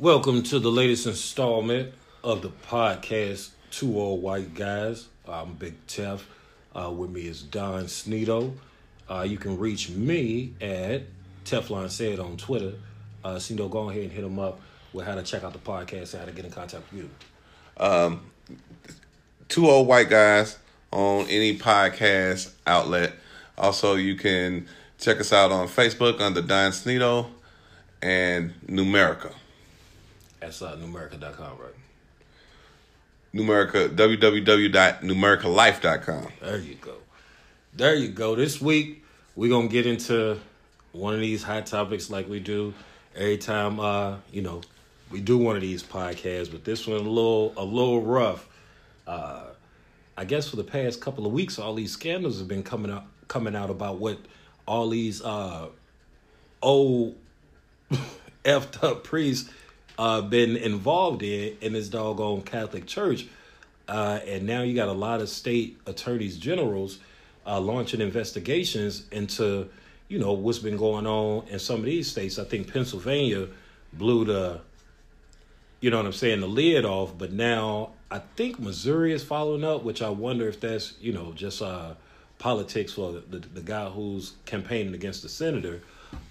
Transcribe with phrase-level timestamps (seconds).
[0.00, 1.92] Welcome to the latest installment
[2.24, 5.08] of the podcast, Two Old White Guys.
[5.28, 6.22] I'm Big Tef.
[6.74, 8.54] Uh, with me is Don Sneedo.
[9.10, 11.02] Uh, you can reach me at
[11.44, 12.72] Teflon Said on Twitter.
[13.22, 14.58] Uh, Sneedo, go ahead and hit him up
[14.94, 18.18] with how to check out the podcast and how to get in contact with you.
[19.50, 20.56] two old white guys
[20.90, 23.12] on any podcast outlet.
[23.58, 24.66] Also, you can
[24.98, 27.26] check us out on Facebook under Don Sneedo
[28.00, 29.34] and Numerica.
[30.40, 31.74] That's uh, numerica.com, right?
[33.34, 36.28] Numerica, www.numericalife.com.
[36.40, 36.94] There you go.
[37.74, 38.34] There you go.
[38.34, 39.04] This week
[39.36, 40.38] we're gonna get into
[40.92, 42.74] one of these hot topics like we do
[43.14, 44.60] every time uh, you know,
[45.10, 48.48] we do one of these podcasts, but this one a little a little rough.
[49.06, 49.44] Uh
[50.16, 53.04] I guess for the past couple of weeks all these scandals have been coming out
[53.28, 54.18] coming out about what
[54.66, 55.68] all these uh
[56.62, 57.16] old
[58.44, 59.50] effed up priests
[60.00, 63.26] uh been involved in in this doggone Catholic Church.
[63.88, 67.00] Uh, and now you got a lot of state attorneys generals
[67.44, 69.68] uh, launching investigations into,
[70.08, 72.38] you know, what's been going on in some of these states.
[72.38, 73.48] I think Pennsylvania
[73.92, 74.60] blew the,
[75.80, 77.18] you know what I'm saying, the lid off.
[77.18, 81.32] But now I think Missouri is following up, which I wonder if that's, you know,
[81.32, 81.94] just uh,
[82.38, 85.82] politics for the, the, the guy who's campaigning against the senator.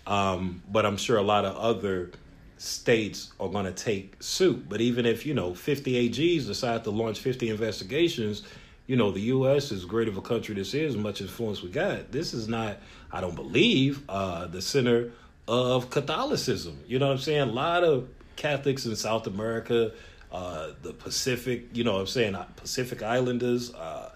[0.08, 2.12] Um, but I'm sure a lot of other
[2.60, 4.68] states are going to take suit.
[4.68, 8.44] But even if, you know, 50 AGs decide to launch 50 investigations,
[8.86, 12.12] you know, the U.S., as great of a country this is, much influence we got,
[12.12, 12.78] this is not,
[13.12, 15.12] I don't believe, uh, the center
[15.48, 16.84] of Catholicism.
[16.86, 17.42] You know what I'm saying?
[17.42, 19.94] A lot of Catholics in South America,
[20.32, 24.12] uh, the Pacific, you know what I'm saying, uh, Pacific Islanders, uh,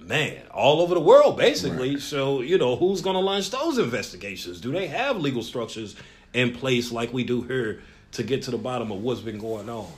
[0.00, 2.00] man, all over the world, basically.
[2.00, 4.60] So, you know, who's going to launch those investigations?
[4.60, 5.94] Do they have legal structures
[6.36, 7.80] in place like we do here
[8.12, 9.90] to get to the bottom of what's been going on?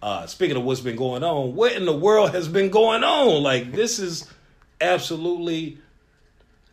[0.00, 3.42] Uh, speaking of what's been going on, what in the world has been going on?
[3.42, 4.30] Like, this is
[4.80, 5.78] absolutely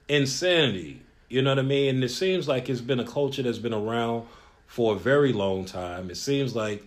[0.08, 1.02] insanity.
[1.30, 1.96] You know what I mean?
[1.96, 4.28] And it seems like it's been a culture that's been around
[4.68, 6.09] for a very long time.
[6.09, 6.86] It seems like,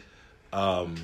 [0.53, 0.97] um,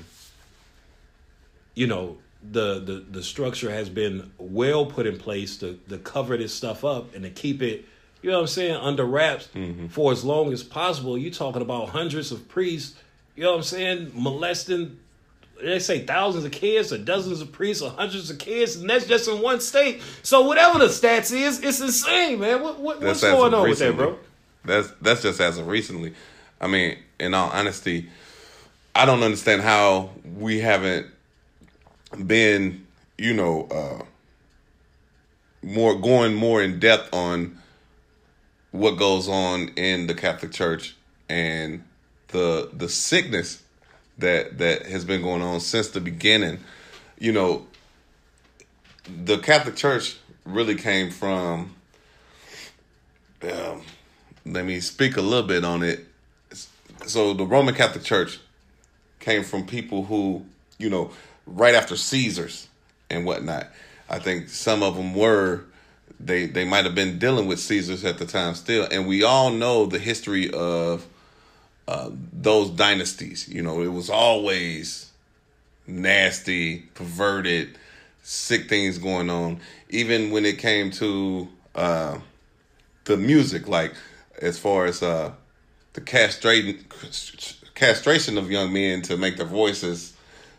[1.75, 2.17] you know,
[2.51, 6.85] the, the the structure has been well put in place to to cover this stuff
[6.85, 7.85] up and to keep it,
[8.21, 9.49] you know what I'm saying, under wraps
[9.89, 11.17] for as long as possible.
[11.17, 12.97] You're talking about hundreds of priests,
[13.35, 14.97] you know what I'm saying, molesting
[15.61, 19.07] they say thousands of kids or dozens of priests or hundreds of kids, and that's
[19.07, 20.01] just in one state.
[20.23, 22.61] So whatever the stats is, it's insane, man.
[22.61, 24.17] What, what what's going on with that, bro?
[24.63, 26.13] That's that's just as of recently.
[26.59, 28.09] I mean, in all honesty,
[28.95, 31.07] I don't understand how we haven't
[32.25, 32.85] been,
[33.17, 34.03] you know, uh
[35.63, 37.57] more going more in depth on
[38.71, 40.95] what goes on in the Catholic Church
[41.29, 41.83] and
[42.29, 43.63] the the sickness
[44.17, 46.59] that that has been going on since the beginning.
[47.19, 47.67] You know,
[49.25, 51.75] the Catholic Church really came from
[53.43, 53.81] um,
[54.45, 56.05] let me speak a little bit on it.
[57.05, 58.39] So the Roman Catholic Church
[59.19, 60.45] came from people who,
[60.77, 61.11] you know,
[61.45, 62.67] right after Caesar's
[63.09, 63.67] and whatnot.
[64.09, 65.65] I think some of them were
[66.19, 69.49] they they might have been dealing with Caesars at the time still, and we all
[69.49, 71.05] know the history of
[71.87, 73.47] uh, those dynasties.
[73.47, 75.11] You know, it was always
[75.85, 77.77] nasty, perverted,
[78.23, 79.59] sick things going on.
[79.89, 82.19] Even when it came to uh,
[83.05, 83.93] the music, like
[84.41, 85.31] as far as uh,
[85.93, 86.83] the castrating
[87.73, 90.13] castration of young men to make their voices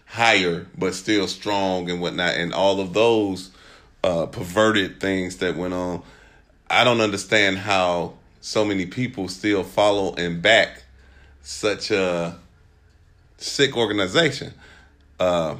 [0.06, 3.50] higher but still strong and whatnot, and all of those
[4.08, 6.02] uh, perverted things that went on.
[6.70, 10.84] I don't understand how so many people still follow and back
[11.42, 12.38] such a
[13.36, 14.54] sick organization.
[15.20, 15.56] Uh,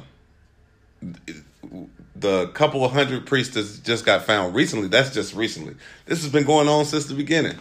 [2.15, 5.75] the couple of hundred priests that just got found recently, that's just recently.
[6.05, 7.57] This has been going on since the beginning.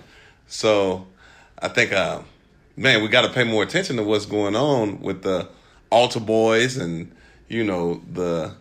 [0.46, 1.06] So
[1.60, 2.22] I think, uh,
[2.76, 5.48] man, we got to pay more attention to what's going on with the
[5.90, 7.14] altar boys and,
[7.48, 8.54] you know, the,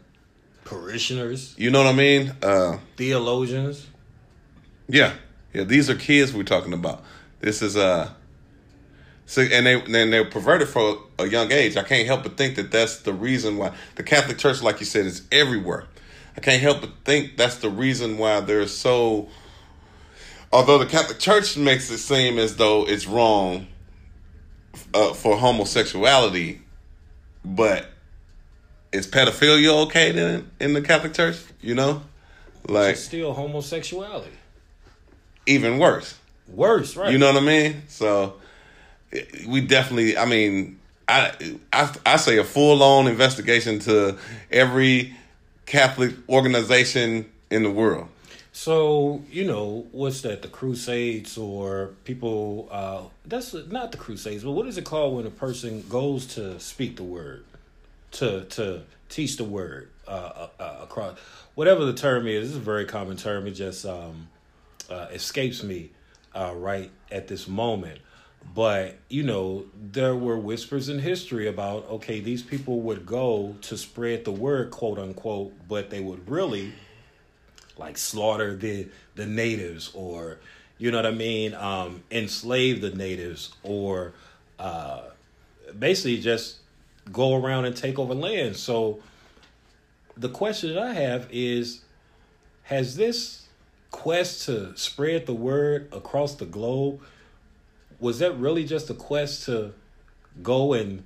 [0.68, 2.34] Parishioners, you know what I mean?
[2.42, 3.88] Uh, theologians.
[4.88, 5.14] yeah.
[5.54, 5.64] Yeah.
[5.64, 7.04] These are kids we're talking about.
[7.40, 8.10] This is, uh,
[9.26, 11.76] so, and they and they're perverted for a young age.
[11.78, 14.86] I can't help but think that that's the reason why the Catholic Church, like you
[14.86, 15.86] said, is everywhere.
[16.38, 19.28] I can't help but think that's the reason why they're so.
[20.54, 23.68] Although the Catholic Church makes it seem as though it's wrong
[24.94, 26.62] uh, for homosexuality,
[27.44, 27.90] but
[28.98, 31.38] is pedophilia okay then in the Catholic Church?
[31.62, 32.02] You know,
[32.68, 34.32] like It's still homosexuality.
[35.46, 36.16] even worse.
[36.48, 37.12] Worse, right?
[37.12, 37.84] You know what I mean?
[37.88, 38.36] So
[39.48, 41.32] we definitely, I mean, I,
[41.74, 44.18] I I say a full on investigation to
[44.52, 45.16] every
[45.66, 48.08] Catholic organization in the world.
[48.54, 50.42] So you know what's that?
[50.42, 52.68] The Crusades or people?
[52.72, 56.60] Uh, that's not the Crusades, but what is it called when a person goes to
[56.60, 57.44] speak the word,
[58.12, 61.18] to to teach the word uh, uh, uh across
[61.56, 62.48] whatever the term is.
[62.48, 63.48] This is a very common term.
[63.48, 64.28] It just um,
[64.90, 65.92] uh, escapes me
[66.36, 68.00] uh, right at this moment.
[68.54, 73.78] But you know, there were whispers in history about okay, these people would go to
[73.78, 76.74] spread the word, quote unquote, but they would really
[77.78, 80.40] like slaughter the the natives or
[80.78, 84.14] you know what I mean, um, enslave the natives or
[84.60, 85.02] uh,
[85.78, 86.58] basically just
[87.12, 88.56] go around and take over land.
[88.56, 89.00] So
[90.16, 91.82] the question that I have is
[92.64, 93.48] has this
[93.92, 97.02] quest to spread the word across the globe
[98.00, 99.74] was that really just a quest to
[100.44, 101.04] go and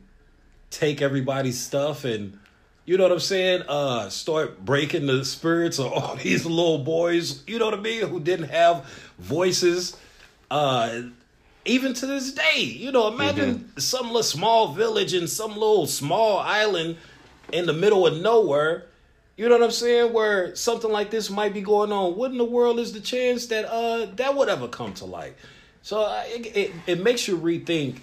[0.69, 2.37] take everybody's stuff and
[2.83, 3.61] you know what I'm saying?
[3.67, 8.07] Uh, start breaking the spirits of all these little boys, you know what I mean,
[8.07, 8.85] who didn't have
[9.19, 9.95] voices.
[10.49, 11.03] Uh,
[11.65, 13.79] even to this day, you know, imagine mm-hmm.
[13.79, 16.97] some little small village in some little small island
[17.51, 18.87] in the middle of nowhere.
[19.37, 20.13] You know what I'm saying?
[20.13, 22.15] Where something like this might be going on.
[22.15, 25.35] What in the world is the chance that uh that would ever come to light?
[25.83, 27.97] So uh, it, it, it makes you rethink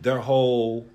[0.00, 0.86] their whole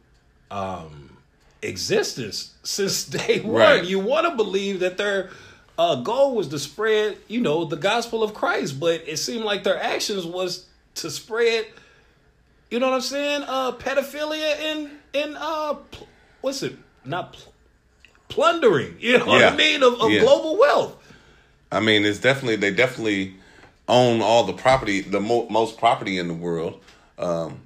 [0.51, 1.17] um
[1.61, 3.55] existence since day one.
[3.55, 3.83] Right.
[3.83, 5.29] You want to believe that their
[5.77, 9.63] uh, goal was to spread, you know, the gospel of Christ, but it seemed like
[9.63, 11.67] their actions was to spread,
[12.69, 16.07] you know what I'm saying, uh, pedophilia and and uh, pl-
[16.41, 16.77] what's it?
[17.05, 17.53] Not pl-
[18.27, 18.95] plundering.
[18.99, 19.31] You know yeah.
[19.31, 20.21] what I mean of, of yeah.
[20.21, 20.95] global wealth.
[21.71, 23.35] I mean, it's definitely they definitely
[23.87, 26.81] own all the property, the mo- most property in the world.
[27.17, 27.61] Um,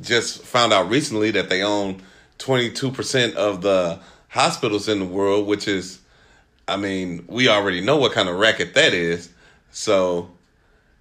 [0.00, 2.02] just found out recently that they own
[2.38, 6.00] 22% of the hospitals in the world, which is,
[6.66, 9.28] I mean, we already know what kind of racket that is.
[9.70, 10.30] So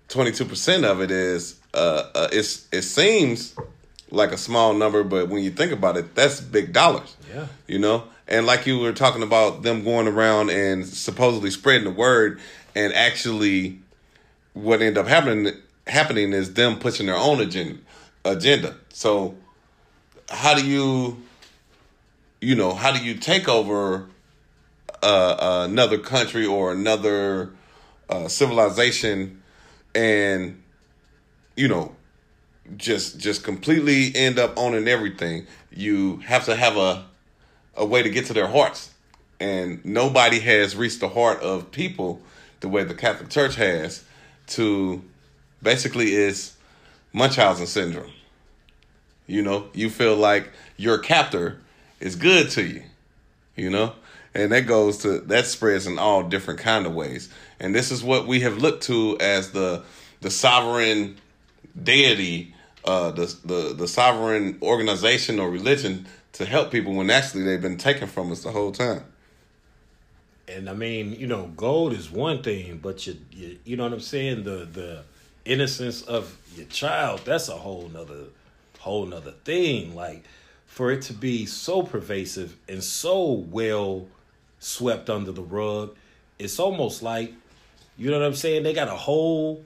[0.09, 3.55] 22% of it is, uh, uh it's, it seems
[4.11, 7.15] like a small number, but when you think about it, that's big dollars.
[7.33, 7.47] Yeah.
[7.67, 8.03] You know?
[8.27, 12.39] And like you were talking about them going around and supposedly spreading the word
[12.75, 13.79] and actually
[14.53, 15.53] what ended up happening
[15.87, 17.79] happening is them pushing their own agenda
[18.23, 18.75] agenda.
[18.89, 19.35] So
[20.29, 21.21] how do you
[22.39, 24.07] you know how do you take over
[25.03, 27.51] uh, another country or another
[28.09, 29.41] uh, civilization
[29.95, 30.60] and
[31.55, 31.95] you know
[32.77, 37.05] just just completely end up owning everything you have to have a
[37.75, 38.91] a way to get to their hearts
[39.39, 42.21] and nobody has reached the heart of people
[42.59, 44.03] the way the catholic church has
[44.47, 45.01] to
[45.61, 46.55] basically is
[47.13, 48.11] munchausen syndrome
[49.31, 51.61] you know, you feel like your captor
[52.01, 52.83] is good to you,
[53.55, 53.93] you know?
[54.35, 57.29] And that goes to that spreads in all different kind of ways.
[57.59, 59.83] And this is what we have looked to as the
[60.19, 61.17] the sovereign
[61.81, 62.53] deity,
[62.85, 67.77] uh the the the sovereign organization or religion to help people when actually they've been
[67.77, 69.03] taken from us the whole time.
[70.47, 73.93] And I mean, you know, gold is one thing, but you, you, you know what
[73.93, 74.43] I'm saying?
[74.43, 75.03] The the
[75.45, 78.25] innocence of your child, that's a whole nother
[78.79, 79.95] whole nother thing.
[79.95, 80.23] Like
[80.65, 84.07] for it to be so pervasive and so well
[84.59, 85.95] swept under the rug,
[86.39, 87.33] it's almost like,
[87.97, 88.63] you know what I'm saying?
[88.63, 89.63] They got a whole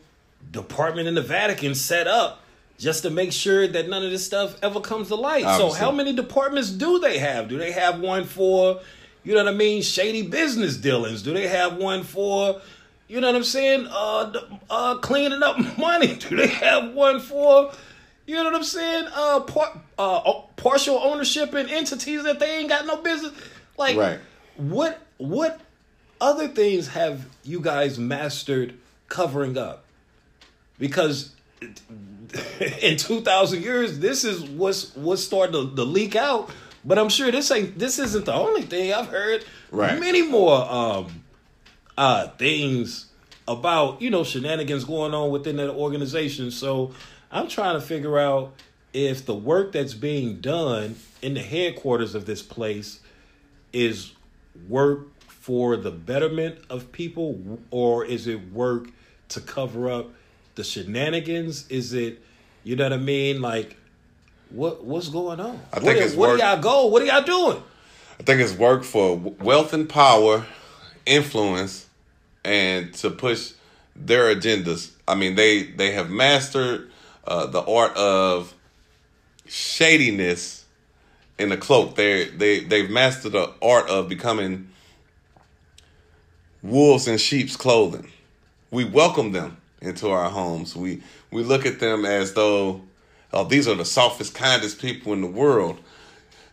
[0.52, 2.42] department in the Vatican set up
[2.78, 5.46] just to make sure that none of this stuff ever comes to light.
[5.46, 5.78] Obviously.
[5.78, 7.48] So how many departments do they have?
[7.48, 8.82] Do they have one for,
[9.24, 11.22] you know what I mean, shady business dealings?
[11.22, 12.62] Do they have one for
[13.08, 13.88] you know what I'm saying?
[13.88, 14.34] Uh,
[14.70, 16.16] uh, cleaning up money.
[16.16, 17.72] Do they have one for
[18.26, 19.08] you know what I'm saying?
[19.14, 23.32] Uh, par- uh, partial ownership in entities that they ain't got no business.
[23.78, 24.20] Like, right.
[24.58, 25.62] what what
[26.20, 28.74] other things have you guys mastered
[29.08, 29.85] covering up?
[30.80, 31.32] Because
[32.82, 36.50] in 2,000 years, this is what's what's starting to, to, leak out.
[36.84, 39.46] But I'm sure this ain't this isn't the only thing I've heard.
[39.72, 40.00] Right.
[40.00, 41.24] Many more um,
[41.98, 43.08] uh, things
[43.48, 46.52] about you know shenanigans going on within that organization.
[46.52, 46.94] So
[47.32, 48.54] I'm trying to figure out
[48.94, 53.00] if the work that's being done in the headquarters of this place
[53.74, 54.14] is
[54.70, 58.88] work for the betterment of people or is it work
[59.28, 60.10] to cover up
[60.56, 61.68] the shenanigans?
[61.70, 62.22] Is it,
[62.64, 63.42] you know what I mean?
[63.42, 63.78] Like,
[64.50, 65.60] what what's going on?
[65.72, 66.86] I think what, it's what work, do y'all go?
[66.88, 67.64] What are y'all doing?
[68.20, 70.46] I think it's work for wealth and power,
[71.06, 71.88] influence,
[72.44, 73.54] and to push
[73.96, 74.92] their agendas.
[75.08, 76.90] I mean, they they have mastered
[77.26, 78.54] uh, the art of
[79.48, 80.66] shadiness
[81.38, 81.96] in the cloak.
[81.96, 84.70] They they they've mastered the art of becoming
[86.62, 88.10] wolves in sheep's clothing.
[88.72, 90.76] We welcome them into our homes.
[90.76, 92.82] We we look at them as though
[93.34, 95.80] oh these are the softest, kindest people in the world.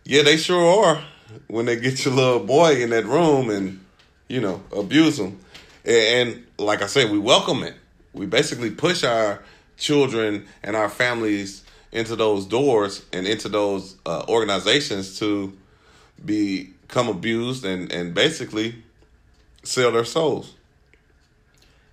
[0.04, 1.04] Yeah, they sure are.
[1.46, 3.84] When they get your little boy in that room and
[4.28, 5.38] you know abuse them,
[5.84, 7.74] and, and like I said, we welcome it.
[8.12, 9.42] We basically push our
[9.78, 15.56] children and our families into those doors and into those uh, organizations to
[16.24, 18.82] become abused and and basically
[19.62, 20.54] sell their souls.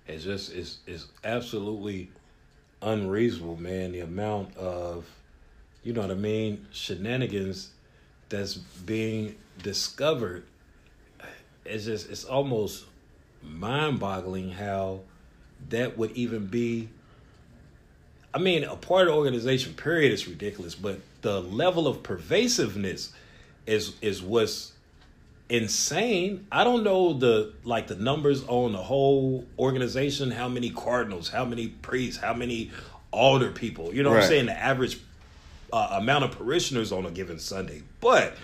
[0.06, 2.10] It's just it's it's absolutely
[2.82, 3.92] unreasonable, man.
[3.92, 5.06] The amount of
[5.82, 7.70] you know what I mean shenanigans
[8.28, 10.44] that's being discovered.
[11.64, 12.84] It's just it's almost
[13.42, 15.00] mind-boggling how
[15.68, 16.88] that would even be.
[18.32, 23.12] I mean, a part of the organization period is ridiculous, but the level of pervasiveness
[23.66, 24.72] is is what's
[25.50, 26.46] insane.
[26.50, 31.44] I don't know the like the numbers on the whole organization, how many cardinals, how
[31.44, 32.70] many priests, how many
[33.10, 33.92] altar people.
[33.92, 34.46] You know what I'm saying?
[34.46, 35.00] The average
[35.72, 37.82] uh, amount of parishioners on a given Sunday.
[38.00, 38.34] But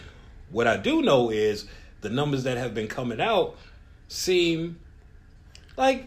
[0.51, 1.67] what I do know is
[2.01, 3.57] the numbers that have been coming out
[4.09, 4.79] seem
[5.77, 6.07] like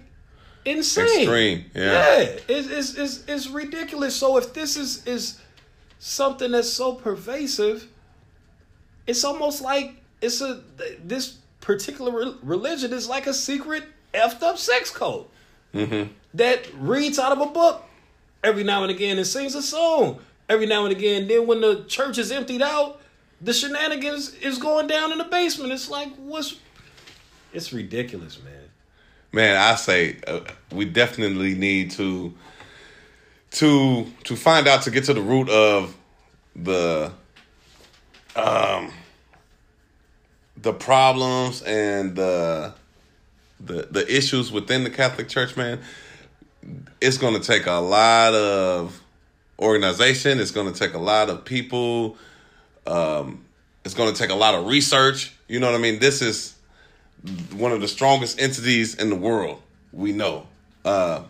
[0.66, 1.22] insane.
[1.22, 1.92] Extreme, yeah.
[1.92, 4.16] Yeah, it's, it's, it's, it's ridiculous.
[4.16, 5.40] So if this is is
[6.00, 7.88] something that's so pervasive,
[9.08, 10.62] it's almost like it's a
[11.04, 13.84] this particular religion is like a secret
[14.14, 15.26] effed up sex code
[16.34, 17.84] that reads out of a book
[18.44, 21.28] every now and again and sings a song every now and again.
[21.28, 23.02] Then when the church is emptied out,
[23.42, 25.72] the shenanigans is going down in the basement.
[25.72, 26.58] It's like what's
[27.54, 28.54] it's ridiculous, man.
[29.32, 32.34] Man, I say uh, we definitely need to
[33.52, 35.96] to to find out to get to the root of
[36.56, 37.12] the
[38.36, 38.92] um
[40.62, 42.74] the problems and the
[43.60, 45.80] the the issues within the Catholic Church, man.
[47.02, 49.02] It's going to take a lot of
[49.58, 50.40] organization.
[50.40, 52.18] It's going to take a lot of people.
[52.86, 53.46] Um,
[53.86, 55.34] it's going to take a lot of research.
[55.48, 56.00] You know what I mean?
[56.00, 56.56] This is
[57.54, 59.62] one of the strongest entities in the world.
[59.92, 60.48] We know.
[60.84, 61.24] Uh,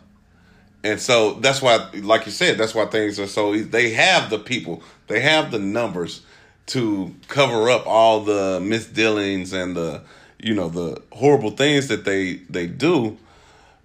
[0.83, 3.53] and so that's why, like you said, that's why things are so.
[3.53, 3.65] easy.
[3.65, 6.21] They have the people, they have the numbers
[6.69, 10.01] to cover up all the misdealings and the,
[10.39, 13.17] you know, the horrible things that they they do.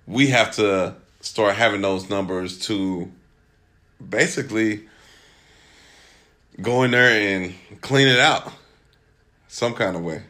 [0.07, 3.11] We have to start having those numbers to
[4.07, 4.87] basically
[6.61, 8.53] go in there and clean it out
[9.49, 10.23] some kind of way.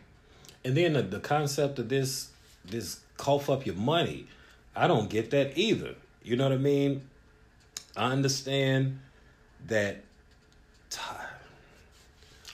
[0.64, 2.30] And then the, the concept of this
[2.64, 4.26] this cough up your money,
[4.76, 5.96] I don't get that either.
[6.22, 7.02] You know what I mean?
[7.96, 9.00] I understand
[9.66, 10.02] that.
[10.90, 11.00] ti-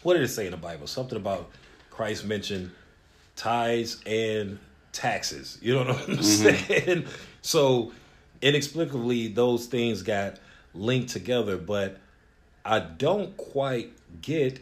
[0.03, 0.87] What did it say in the Bible?
[0.87, 1.51] Something about
[1.91, 2.71] Christ mentioned
[3.37, 4.59] tithes and
[4.93, 5.59] taxes.
[5.61, 7.07] You know what I'm saying?
[7.43, 7.93] So
[8.43, 10.39] inexplicably, those things got
[10.75, 11.97] linked together, but
[12.67, 14.61] I don't quite get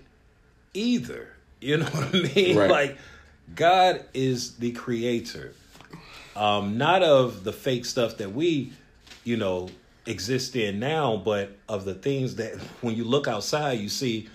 [0.74, 1.28] either.
[1.60, 2.56] You know what I mean?
[2.56, 2.70] Right.
[2.70, 2.98] Like
[3.54, 5.54] God is the creator,
[6.36, 8.72] um, not of the fake stuff that we,
[9.24, 9.68] you know,
[10.06, 14.28] exist in now, but of the things that when you look outside, you see,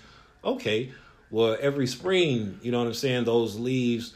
[0.44, 0.92] okay,
[1.32, 4.14] well, every spring, you know what I'm saying, those leaves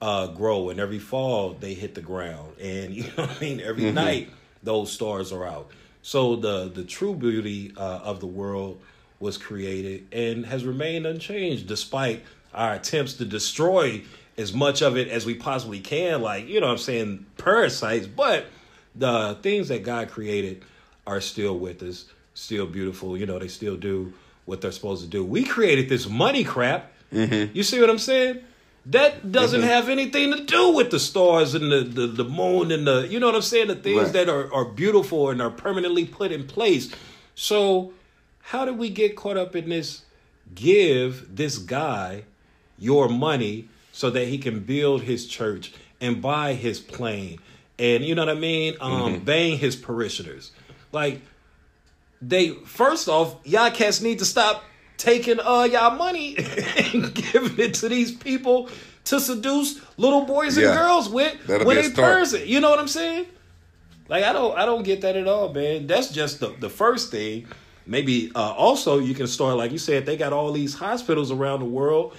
[0.00, 3.60] uh, grow, and every fall they hit the ground, and you know what I mean.
[3.60, 4.30] Every night
[4.62, 5.70] those stars are out.
[6.02, 8.80] So the the true beauty uh, of the world
[9.20, 14.02] was created and has remained unchanged despite our attempts to destroy
[14.36, 16.20] as much of it as we possibly can.
[16.20, 18.46] Like you know what I'm saying, parasites, but
[18.94, 20.64] the things that God created
[21.06, 23.16] are still with us, still beautiful.
[23.16, 24.12] You know, they still do
[24.44, 25.24] what they're supposed to do.
[25.24, 26.92] We created this money crap.
[27.12, 27.56] Mm-hmm.
[27.56, 28.40] You see what I'm saying?
[28.86, 29.68] That doesn't mm-hmm.
[29.68, 33.20] have anything to do with the stars and the, the, the moon and the you
[33.20, 33.68] know what I'm saying?
[33.68, 34.12] The things Right.
[34.12, 36.92] that are, are beautiful and are permanently put in place.
[37.36, 37.92] So
[38.40, 40.02] how did we get caught up in this
[40.54, 42.24] give this guy
[42.76, 47.38] your money so that he can build his church and buy his plane
[47.78, 48.74] and you know what I mean?
[48.80, 49.24] Um mm-hmm.
[49.24, 50.50] bang his parishioners.
[50.90, 51.20] Like
[52.22, 54.64] they first off, y'all cats need to stop
[54.96, 56.36] taking uh y'all money
[56.94, 58.68] and giving it to these people
[59.04, 60.76] to seduce little boys and Yeah.
[60.76, 62.14] girls with when they start.
[62.18, 62.42] person.
[62.46, 63.26] You know what I'm saying?
[64.08, 65.86] Like I don't I don't get that at all, man.
[65.86, 67.46] That's just the the first thing.
[67.84, 71.60] Maybe uh, also you can start like you said they got all these hospitals around
[71.60, 72.14] the world.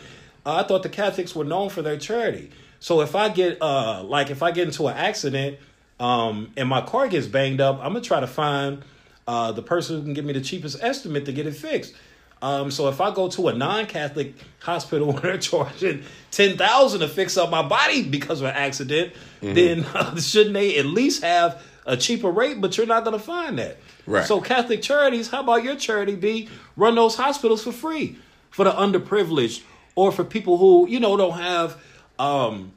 [0.46, 2.52] Uh, I thought the Catholics were known for their charity.
[2.82, 5.58] So if I get uh like if I get into an accident
[6.02, 8.84] um and my car gets banged up, I'm gonna try to find
[9.28, 11.94] uh the person who can give me the cheapest estimate to get it fixed.
[12.42, 17.08] Um, so if I go to a non-Catholic hospital and they're charging ten thousand to
[17.08, 19.54] fix up my body because of an accident, Mm-hmm.
[19.56, 22.62] then uh, shouldn't they at least have a cheaper rate?
[22.62, 23.78] But you're not going to find that.
[24.06, 24.26] Right.
[24.26, 28.18] So Catholic charities, how about your charity be run those hospitals for free
[28.52, 29.62] for the underprivileged
[29.96, 31.78] or for people who you know don't have
[32.20, 32.72] um,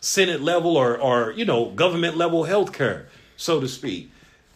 [0.00, 3.06] Senate level or or you know government level health care,
[3.36, 4.10] so to speak.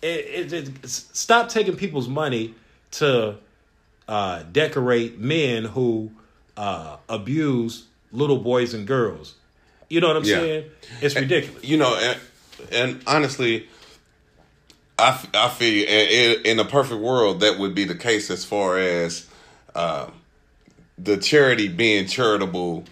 [0.06, 2.54] It, it, it, stop taking people's money
[2.92, 3.36] to
[4.08, 6.10] uh, decorate men who
[6.56, 9.34] uh, abuse little boys and girls.
[9.88, 10.34] You know what I'm Yeah.
[10.40, 10.64] saying?
[11.00, 11.64] It's ridiculous.
[11.64, 12.20] You know, and,
[12.72, 13.68] and honestly,
[14.98, 15.12] I
[15.48, 19.26] feel in, in a perfect world that would be the case as far as
[19.75, 20.10] uh,
[20.98, 22.84] the charity being charitable,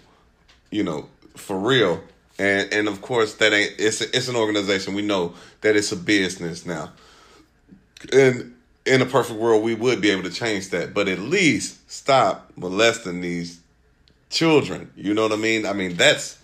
[0.69, 2.01] you know, for real.
[2.37, 4.93] And and of course that ain't it's it's an organization.
[4.93, 6.91] We know that it's a business now.
[8.13, 11.89] And in a perfect world, we would be able to change that, but at least
[11.91, 13.59] stop molesting these
[14.29, 14.91] children.
[14.95, 15.65] You know what I mean?
[15.65, 16.37] I mean that's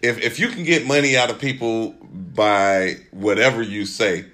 [0.00, 4.26] if if you can get money out of people by whatever you say,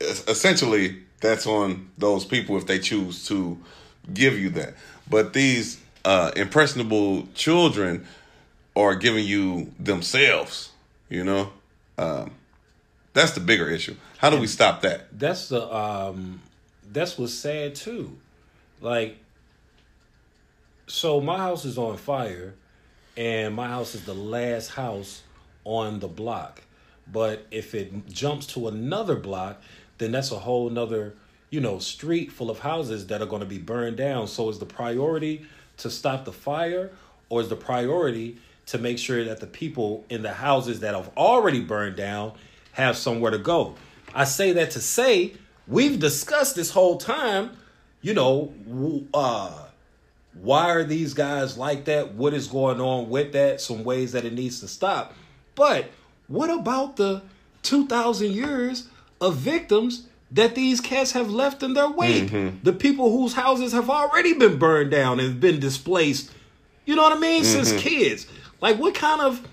[0.00, 3.58] essentially that's on those people if they choose to
[4.12, 4.74] give you that.
[5.08, 8.06] But these uh, impressionable children
[8.76, 10.70] are giving you themselves.
[11.08, 11.52] You know,
[11.98, 12.32] um,
[13.14, 13.96] that's the bigger issue.
[14.18, 15.08] How do we stop that?
[15.18, 16.40] that's the um
[16.92, 18.16] that's what's sad too
[18.80, 19.16] like
[20.86, 22.54] so my house is on fire
[23.16, 25.22] and my house is the last house
[25.64, 26.62] on the block
[27.10, 29.60] but if it jumps to another block
[29.98, 31.14] then that's a whole nother
[31.50, 34.58] you know street full of houses that are going to be burned down so is
[34.58, 36.90] the priority to stop the fire
[37.28, 41.10] or is the priority to make sure that the people in the houses that have
[41.16, 42.32] already burned down
[42.74, 43.74] have somewhere to go
[44.14, 45.32] i say that to say
[45.66, 47.50] we've discussed this whole time
[48.02, 48.52] you know
[49.14, 49.60] uh
[50.34, 52.14] why are these guys like that?
[52.14, 53.60] What is going on with that?
[53.60, 55.14] Some ways that it needs to stop.
[55.54, 55.86] But
[56.26, 57.22] what about the
[57.62, 58.88] 2,000 years
[59.20, 62.30] of victims that these cats have left in their wake?
[62.64, 66.32] The people whose houses have already been burned down and been displaced,
[66.84, 68.26] you know what I mean, since kids.
[68.60, 69.46] Like, what kind of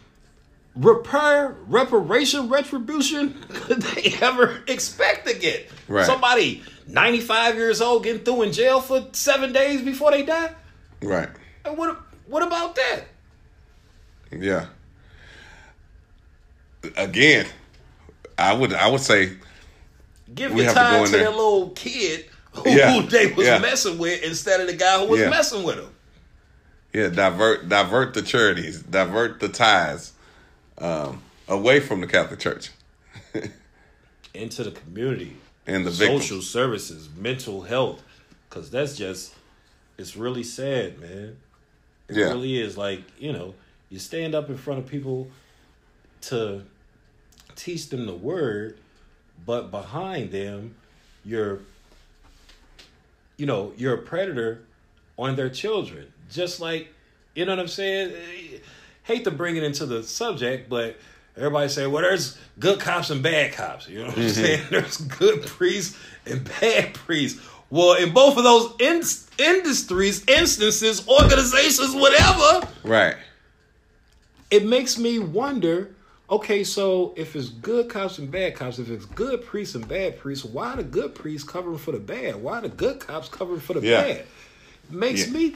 [0.75, 5.69] repair, reparation, retribution could they ever expect to get?
[5.87, 6.05] Right.
[6.05, 10.51] Somebody 95 years old getting through in jail for seven days before they die?
[11.01, 11.29] Right.
[11.65, 13.03] And what what about that?
[14.31, 14.67] Yeah.
[16.97, 17.45] Again,
[18.37, 19.33] I would I would say
[20.33, 21.23] Give your to time to there.
[21.25, 23.59] that little kid who, Yeah, they was yeah.
[23.59, 25.29] messing with instead of the guy who was Yeah.
[25.29, 25.89] messing with him.
[26.93, 30.10] yeah divert divert the charities, divert the ties
[30.81, 32.71] um, away from the Catholic Church
[34.33, 35.35] Into the community,
[35.67, 36.23] and the victims.
[36.23, 38.01] social services, mental health,
[38.49, 39.33] because that's just
[39.97, 41.37] it's really sad, man.
[42.07, 42.25] It Yeah.
[42.27, 42.77] really is.
[42.77, 43.53] Like you know,
[43.89, 45.27] you stand up in front of people
[46.21, 46.63] to
[47.55, 48.77] teach them the word,
[49.45, 50.75] but behind them,
[51.25, 51.59] you're
[53.37, 54.61] you know, you're a predator
[55.17, 56.11] on their children.
[56.29, 56.93] Just like,
[57.35, 58.13] you know what I'm saying?
[59.03, 60.97] Hate to bring it into the subject, but
[61.35, 63.87] everybody say, well, there's good cops and bad cops.
[63.87, 64.29] You know what I'm mm-hmm.
[64.29, 64.63] saying?
[64.69, 67.41] There's good priests and bad priests.
[67.69, 73.15] Well, in both of those in- industries, instances, organizations, whatever, Right.
[74.51, 75.95] it makes me wonder
[76.29, 80.17] okay, so if it's good cops and bad cops, if it's good priests and bad
[80.17, 82.37] priests, why the good priests covering for the bad?
[82.37, 84.01] Why the good cops covering for the Yeah.
[84.01, 84.25] bad?
[84.89, 85.33] Makes Yeah.
[85.33, 85.55] me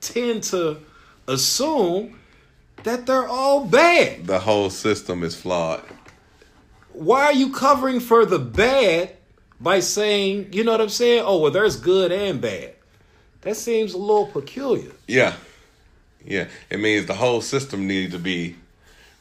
[0.00, 0.78] tend to
[1.30, 2.18] assume
[2.82, 4.26] that they're all bad.
[4.26, 5.82] The whole system is flawed.
[6.92, 9.14] Why are you covering for the bad
[9.60, 11.22] by saying, you know what I'm saying?
[11.24, 12.74] Oh, well, there's good and bad.
[13.42, 14.92] That seems a little peculiar.
[15.06, 15.34] Yeah.
[16.24, 16.48] Yeah.
[16.68, 18.56] It means the whole system needed to be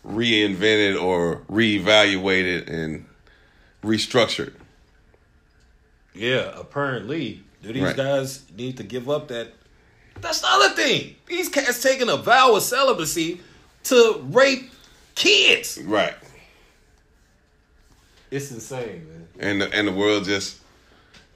[0.05, 3.05] reinvented or reevaluated and
[3.83, 4.53] restructured.
[6.13, 7.43] Yeah, apparently.
[7.61, 7.95] Do these Right.
[7.95, 9.53] guys need to give up that?
[10.21, 11.15] That's the other thing.
[11.27, 13.41] These cats taking a vow of celibacy
[13.85, 14.71] to rape
[15.15, 15.79] kids.
[15.83, 16.15] Right.
[18.31, 19.27] It's insane, man.
[19.39, 20.59] And the, and the world just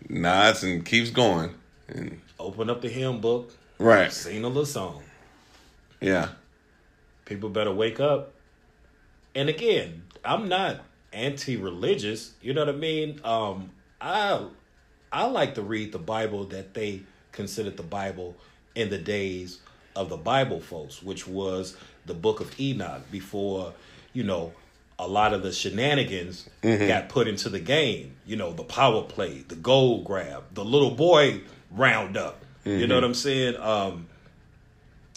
[0.10, 1.54] nods and keeps going.
[1.88, 4.12] And Open up the hymn book, right.
[4.12, 5.04] sing a little song.
[6.02, 6.30] Yeah.
[7.26, 8.34] People better wake up.
[9.34, 10.82] And again, I'm not
[11.14, 12.34] anti-religious.
[12.42, 13.22] You know what I mean?
[13.24, 14.46] Um, I
[15.12, 18.36] I like to read the Bible that they considered the Bible
[18.76, 19.60] in the days
[19.96, 23.74] of the Bible folks, which was the book of Enoch before,
[24.14, 24.54] you know,
[25.00, 28.16] a lot of the shenanigans got put into the game.
[28.26, 32.44] You know, the power play, the gold grab, the little boy round up.
[32.66, 33.58] You know what I'm saying?
[33.58, 34.08] Um,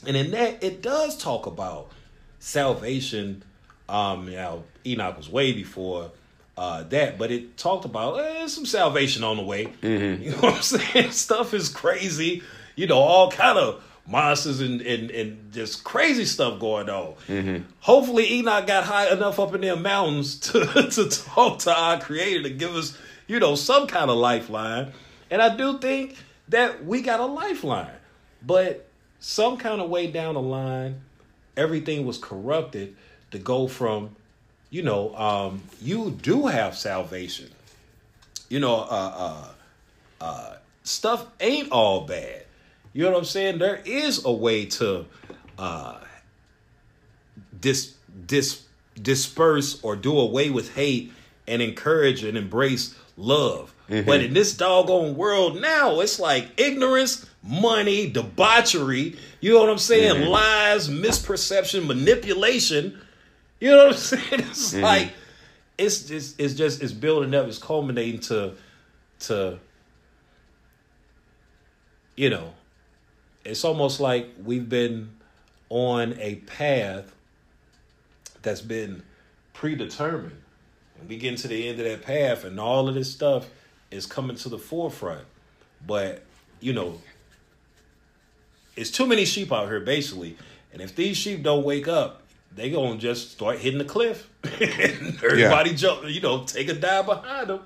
[0.07, 1.93] and in that, it does talk about
[2.41, 3.45] salvation.
[3.89, 6.11] Um, now Enoch was way before
[6.57, 9.73] uh, that, but it talked about eh, some salvation on the way.
[9.83, 11.11] You know what I'm saying?
[11.13, 12.43] Stuff is crazy.
[12.77, 17.15] You know, all kind of monsters and, and, and just crazy stuff going on.
[17.81, 20.61] Hopefully, Enoch got high enough up in their mountains to
[20.91, 24.93] to talk to our Creator to give us, you know, some kind of lifeline.
[25.31, 26.17] And I do think
[26.49, 27.91] that we got a lifeline,
[28.47, 28.87] but
[29.19, 31.01] some kind of way down the line,
[31.57, 32.95] everything was corrupted
[33.33, 34.15] to go from,
[34.71, 37.51] you know, um, you do have salvation.
[38.49, 39.49] You know, uh, uh,
[40.21, 42.46] uh, stuff ain't all bad.
[42.97, 43.59] You know what I'm saying?
[43.59, 45.05] There is a way to
[45.59, 45.99] uh,
[47.61, 48.63] dis, dis,
[49.01, 51.13] disperse or do away with hate
[51.47, 53.75] and encourage and embrace love.
[53.91, 54.07] Mm-hmm.
[54.07, 59.77] But in this doggone world now, it's like ignorance, money, debauchery, you know what I'm
[59.77, 60.23] saying?
[60.23, 60.31] Mm-hmm.
[60.31, 62.99] Lies, misperception, manipulation.
[63.61, 64.23] You know what I'm saying?
[64.31, 64.83] It's mm-hmm.
[64.83, 65.13] like
[65.77, 68.55] it's just it's just it's building up, it's culminating to
[69.19, 69.59] to
[72.17, 72.55] you know,
[73.47, 75.11] it's almost like we've been
[75.69, 77.15] on a path
[78.43, 79.03] that's been
[79.53, 80.43] predetermined.
[80.99, 83.49] And we get to the end of that path and all of this stuff
[83.91, 85.25] is coming to the forefront.
[85.87, 86.25] But,
[86.61, 87.01] you know,
[88.75, 90.37] it's too many sheep out here basically.
[90.73, 92.23] And if these sheep don't wake up,
[92.55, 94.29] they gonna just start hitting the cliff.
[94.45, 97.61] and everybody jump, you know, take a dive behind them.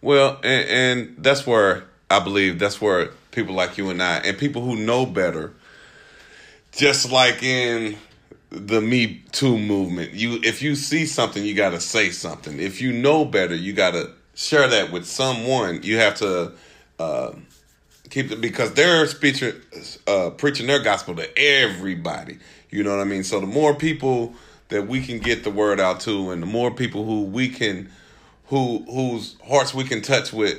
[0.00, 4.38] Well, and, and that's where I believe that's where people like you and I and
[4.38, 5.52] people who know better,
[6.72, 7.96] just like in
[8.50, 12.60] the Me Too movement, you if you see something, you got to say something.
[12.60, 15.82] If you know better, you got to share that with someone.
[15.82, 16.52] You have to
[16.98, 17.32] uh,
[18.10, 19.54] keep it because they're speeching,
[20.06, 22.38] uh, preaching their gospel to everybody.
[22.70, 23.24] You know what I mean?
[23.24, 24.34] So the more people
[24.68, 27.90] that we can get the word out to, and the more people who we can,
[28.46, 30.58] who whose hearts we can touch with,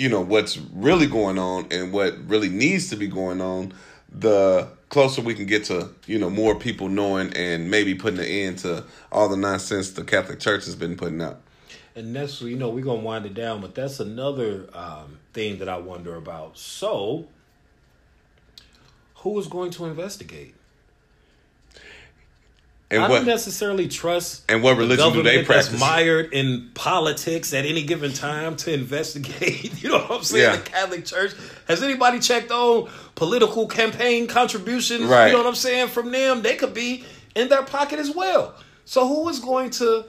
[0.00, 3.74] you know what's really going on and what really needs to be going on,
[4.10, 8.24] the closer we can get to you know more people knowing and maybe putting an
[8.24, 8.82] end to
[9.12, 11.42] all the nonsense the Catholic Church has been putting out.
[11.94, 15.68] And that's you know we're gonna wind it down, but that's another um, thing that
[15.68, 16.56] I wonder about.
[16.56, 17.28] So,
[19.16, 20.54] who is going to investigate?
[22.92, 25.80] And I what don't necessarily trust and what the religion do they government that's practice?
[25.80, 29.80] mired in politics at any given time to investigate.
[29.82, 30.42] you know what I'm saying?
[30.42, 30.56] Yeah.
[30.56, 31.32] The Catholic Church.
[31.68, 35.04] Has anybody checked on political campaign contributions?
[35.04, 35.26] Right.
[35.26, 35.88] You know what I'm saying?
[35.88, 37.04] From them, they could be
[37.36, 38.54] in their pocket as well.
[38.84, 40.04] So who is going to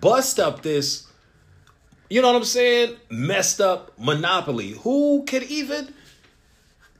[0.00, 1.06] bust up this?
[2.10, 2.96] You know what I'm saying?
[3.10, 4.72] Messed up monopoly.
[4.82, 5.94] Who could even?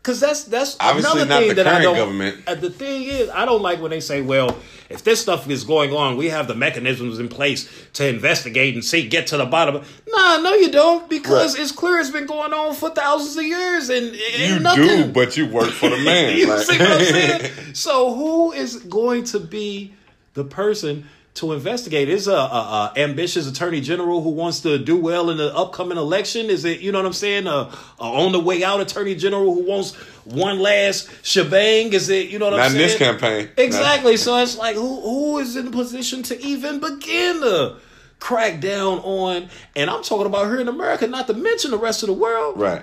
[0.03, 1.95] Because that's that's Obviously another not thing that I don't.
[1.95, 2.43] government.
[2.45, 4.57] Uh, the thing is, I don't like when they say, "Well,
[4.91, 8.85] if this stuff is going on, we have the mechanisms in place to investigate and
[8.85, 9.77] see, get to the bottom."
[10.09, 11.62] Nah, no, you don't, because Right.
[11.62, 14.87] it's clear it's been going on for thousands of years, and it you nothing.
[14.88, 16.37] do, but you work for the man.
[16.37, 17.53] you like- see what I'm saying?
[17.75, 19.95] So who is going to be
[20.35, 22.09] the person to investigate?
[22.09, 25.97] Is a, a, a ambitious attorney general who wants to do well in the upcoming
[25.99, 26.51] election?
[26.51, 27.47] Is it you know what I'm saying?
[27.47, 31.92] A, a on the way out attorney general who wants one last shebang?
[31.92, 32.99] Is it you know what Not I'm not in saying?
[32.99, 33.49] this campaign.
[33.57, 34.16] Exactly.
[34.16, 37.77] So it's like who who is in a position to even begin to
[38.21, 39.49] crack down on?
[39.75, 42.59] And I'm talking about here in America, not to mention the rest of the world.
[42.61, 42.83] Right.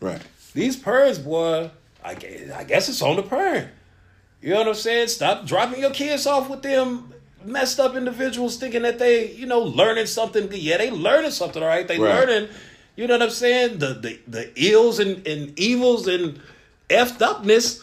[0.00, 0.22] Right.
[0.54, 1.70] These parents, boy,
[2.04, 3.68] I guess, I guess it's on the parent.
[4.40, 5.08] You know what I'm saying?
[5.08, 7.12] Stop dropping your kids off with them
[7.46, 10.48] messed up individuals thinking that they, you know, learning something.
[10.52, 11.86] Yeah, they learning something, all right?
[11.86, 12.14] They Right.
[12.26, 12.48] learning,
[12.96, 13.78] you know what I'm saying?
[13.78, 16.40] The the, the ills and, and evils and
[16.90, 17.82] effed upness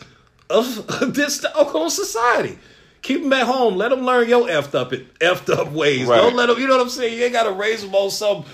[0.50, 2.58] of this doggone society.
[3.02, 3.76] Keep them at home.
[3.76, 6.08] Let them learn your effed up effed up ways.
[6.08, 6.18] Right.
[6.18, 6.58] Don't let them.
[6.60, 7.18] You know what I'm saying?
[7.18, 8.46] You ain't got to raise them on some.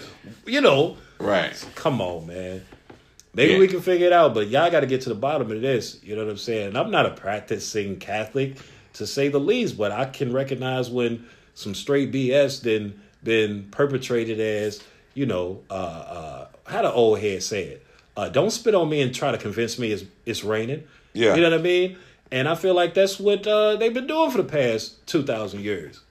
[0.45, 1.53] You know, Right.
[1.75, 2.65] come on, man.
[3.35, 3.59] Maybe Yeah.
[3.59, 5.99] we can figure it out, but y'all got to get to the bottom of this.
[6.03, 6.75] You know what I'm saying?
[6.75, 8.55] I'm not a practicing Catholic,
[8.99, 14.39] to say the least, but I can recognize when some straight BS then been perpetrated
[14.39, 14.81] as,
[15.13, 17.85] you know, uh, uh, how the old head say it?
[18.15, 20.83] Uh, don't spit on me and try to convince me it's, it's raining.
[21.13, 21.35] Yeah.
[21.35, 21.97] You know what I mean?
[22.31, 26.01] And I feel like that's what uh, they've been doing for the past 2,000 years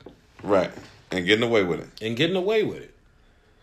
[0.43, 0.71] Right.
[1.11, 1.89] And getting away with it.
[2.03, 2.95] and getting away with it.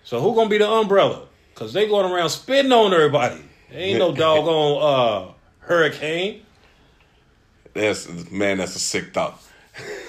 [0.03, 1.23] So who gonna be the umbrella?
[1.55, 3.41] Cause they going around spitting on everybody.
[3.71, 6.44] There ain't no doggone uh, hurricane.
[7.75, 9.41] That's man, that's a sick thought.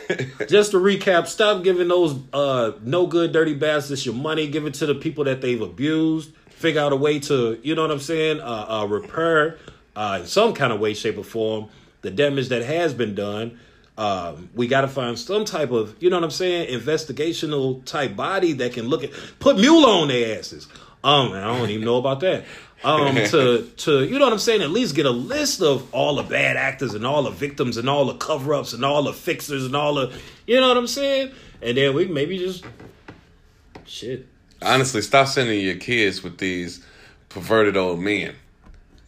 [0.49, 4.47] Just to recap, stop giving those uh, no good, dirty bastards your money.
[4.47, 6.33] Give it to the people that they've abused.
[6.51, 9.59] figure out a way to, you know what I'm saying, uh, uh, repair
[9.97, 11.69] uh, in some kind of way, shape, or form
[12.03, 13.59] the damage that has been done.
[13.99, 18.15] Um, we got to find some type of, you know what I'm saying, investigational type
[18.15, 20.69] body that can look at, put mule on their asses.
[21.03, 22.45] Um, I don't even know about that.
[22.85, 26.17] Um, to to you know what I'm saying, at least get a list of all
[26.17, 29.13] the bad actors and all the victims and all the cover ups and all the
[29.13, 30.13] fixers and all the,
[30.47, 32.65] you know what I'm saying, and then we maybe just
[33.87, 34.27] shit.
[34.63, 36.85] Honestly, stop sending your kids with these
[37.29, 38.35] perverted old men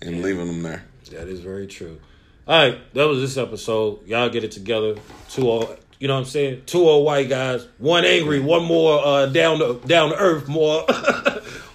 [0.00, 0.84] and leaving them there.
[1.10, 1.98] That is very true.
[2.46, 4.06] All right, that was this episode.
[4.06, 4.96] Y'all get it together.
[5.30, 6.62] Two old, you know what I'm saying?
[6.66, 10.84] Two old white guys, one angry, one more uh, down to down to earth, more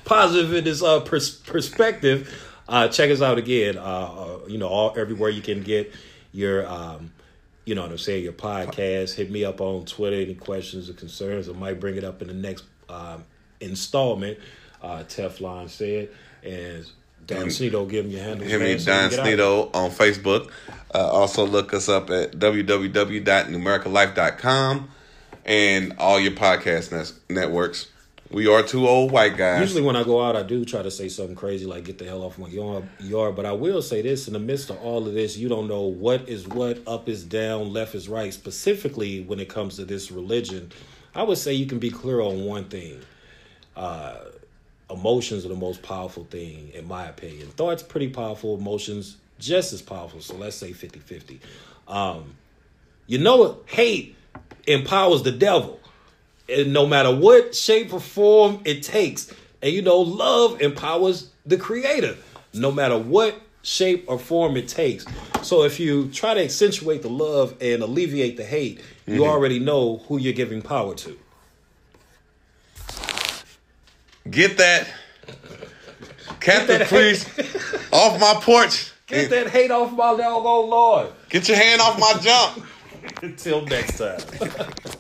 [0.06, 2.34] positive in this uh, pers- perspective.
[2.68, 3.78] Uh, check us out again.
[3.78, 5.94] Uh, uh, you know, all everywhere you can get
[6.32, 7.12] your, um,
[7.66, 9.16] you know what I'm saying, your podcast.
[9.16, 10.16] Hit me up on Twitter.
[10.16, 11.50] Any questions or concerns?
[11.50, 13.24] I might bring it up in the next um,
[13.60, 14.40] installment.
[14.82, 16.10] Uh, Teflon said,
[16.44, 16.86] and
[17.26, 18.48] Don Sneedo, give him your handle.
[18.48, 20.52] Hit me, Don Sneedo, on Facebook.
[20.94, 24.90] Uh, also, look us up at www.numericalife.com
[25.46, 27.88] and all your podcast networks.
[28.34, 29.62] We are two old white guys.
[29.62, 32.06] Usually, when I go out, I do try to say something crazy like "get the
[32.06, 35.14] hell off my yard." but I will say this: in the midst of all of
[35.14, 38.34] this, you don't know what is what, up is down, left is right.
[38.34, 40.72] Specifically, when it comes to this religion,
[41.14, 43.02] I would say you can be clear on one thing.
[43.76, 44.18] Uh,
[44.90, 47.50] emotions are the most powerful thing, in my opinion.
[47.50, 50.22] Thoughts pretty powerful, emotions just as powerful.
[50.22, 51.40] So let's say 50 50.
[51.88, 52.36] Um,
[53.06, 54.16] you know, hate
[54.66, 55.80] empowers the devil
[56.50, 59.34] and no matter what shape or form it takes.
[59.62, 62.16] And you know, love empowers the creator,
[62.54, 65.06] no matter what shape or form it takes.
[65.42, 69.24] So if you try to accentuate the love and alleviate the hate, you mm-hmm.
[69.24, 71.18] already know who you're giving power to.
[74.30, 74.88] Get that
[76.40, 77.28] Catholic priest
[77.92, 78.92] off my porch.
[79.08, 81.08] Get that hate off my doggone Lord.
[81.30, 82.66] Get your hand off my jump.
[83.22, 84.20] Until next time.